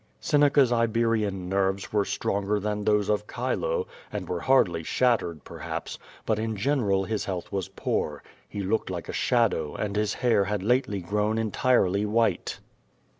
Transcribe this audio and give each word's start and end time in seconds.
Seneca's 0.19 0.71
Iberian 0.71 1.47
nerves 1.47 1.93
were 1.93 2.05
stronger 2.05 2.59
than 2.59 2.83
those 2.85 3.07
of 3.07 3.25
Chile, 3.31 3.85
and 4.11 4.27
were 4.27 4.39
hardly 4.39 4.81
shattered, 4.81 5.43
perhaps, 5.43 5.99
but 6.25 6.39
in 6.39 6.55
general 6.55 7.03
his 7.03 7.25
health 7.25 7.51
QUO 7.51 7.57
VADI8. 7.59 7.79
423 7.83 7.89
was 7.91 8.09
poor. 8.09 8.23
He 8.49 8.63
looked 8.67 8.89
like 8.89 9.07
a 9.09 9.13
shadow, 9.13 9.75
and 9.75 9.95
his 9.95 10.15
hair 10.15 10.45
had 10.45 10.63
lately 10.63 11.01
grown 11.01 11.37
entirely 11.37 12.07
white. 12.07 12.57